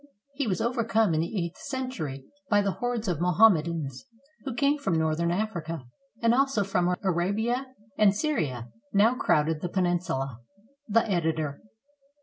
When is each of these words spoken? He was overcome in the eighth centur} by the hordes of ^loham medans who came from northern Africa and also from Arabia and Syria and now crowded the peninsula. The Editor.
He 0.33 0.47
was 0.47 0.61
overcome 0.61 1.13
in 1.13 1.19
the 1.21 1.45
eighth 1.45 1.59
centur} 1.59 2.15
by 2.49 2.63
the 2.63 2.71
hordes 2.71 3.07
of 3.07 3.19
^loham 3.19 3.53
medans 3.53 4.05
who 4.45 4.55
came 4.55 4.79
from 4.79 4.95
northern 4.97 5.29
Africa 5.29 5.83
and 6.23 6.33
also 6.33 6.63
from 6.63 6.95
Arabia 7.03 7.67
and 7.99 8.15
Syria 8.15 8.65
and 8.65 8.73
now 8.97 9.13
crowded 9.13 9.61
the 9.61 9.69
peninsula. 9.69 10.39
The 10.87 11.07
Editor. 11.07 11.61